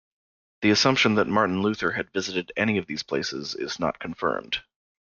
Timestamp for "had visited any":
1.91-2.79